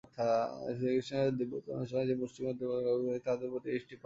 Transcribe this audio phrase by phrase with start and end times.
[0.73, 3.99] শ্রীরামকৃষ্ণের দিব্য চরণস্পর্শে যে মুষ্টিমেয় যুবকদলের অভ্যুদয় হইয়াছে, তাহাদের প্রতি দৃষ্টিপাত কর।